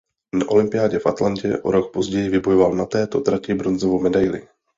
Na 0.37 0.45
olympiádě 0.49 0.99
v 0.99 1.05
Atlantě 1.07 1.57
o 1.57 1.71
rok 1.71 1.93
později 1.93 2.29
vybojoval 2.29 2.73
na 2.75 2.85
této 2.85 3.21
trati 3.21 3.53
bronzovou 3.53 3.99
medaili. 4.01 4.47